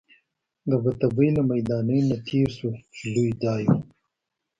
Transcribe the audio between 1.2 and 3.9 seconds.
له میدانۍ نه تېر شوو، چې لوی ځای وو.